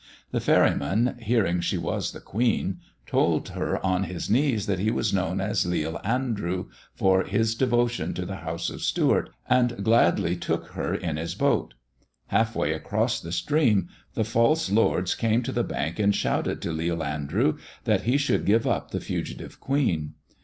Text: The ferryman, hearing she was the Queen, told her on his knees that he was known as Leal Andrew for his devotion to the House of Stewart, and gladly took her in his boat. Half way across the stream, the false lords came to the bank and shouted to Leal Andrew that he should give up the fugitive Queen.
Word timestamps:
The 0.31 0.39
ferryman, 0.39 1.17
hearing 1.21 1.61
she 1.61 1.77
was 1.77 2.11
the 2.11 2.19
Queen, 2.19 2.79
told 3.05 3.49
her 3.49 3.77
on 3.85 4.05
his 4.05 4.31
knees 4.31 4.65
that 4.65 4.79
he 4.79 4.89
was 4.89 5.13
known 5.13 5.39
as 5.39 5.63
Leal 5.63 6.01
Andrew 6.03 6.69
for 6.95 7.23
his 7.23 7.53
devotion 7.53 8.15
to 8.15 8.25
the 8.25 8.37
House 8.37 8.71
of 8.71 8.81
Stewart, 8.81 9.29
and 9.47 9.83
gladly 9.83 10.35
took 10.35 10.69
her 10.69 10.95
in 10.95 11.17
his 11.17 11.35
boat. 11.35 11.75
Half 12.29 12.55
way 12.55 12.73
across 12.73 13.19
the 13.19 13.31
stream, 13.31 13.89
the 14.15 14.25
false 14.25 14.71
lords 14.71 15.13
came 15.13 15.43
to 15.43 15.51
the 15.51 15.63
bank 15.63 15.99
and 15.99 16.15
shouted 16.15 16.63
to 16.63 16.71
Leal 16.71 17.03
Andrew 17.03 17.59
that 17.83 18.01
he 18.01 18.17
should 18.17 18.43
give 18.47 18.65
up 18.65 18.89
the 18.89 18.99
fugitive 19.01 19.59
Queen. 19.59 20.15